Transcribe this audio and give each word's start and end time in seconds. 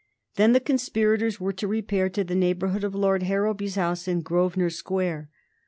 Then 0.35 0.53
the 0.53 0.59
conspirators 0.59 1.39
were 1.39 1.53
to 1.53 1.67
repair 1.67 2.09
to 2.09 2.23
the 2.23 2.33
neighborhood 2.33 2.83
of 2.83 2.95
Lord 2.95 3.21
Harrowby's 3.21 3.75
house 3.75 4.07
in 4.07 4.21
Grosvenor 4.21 4.71
Square. 4.71 5.29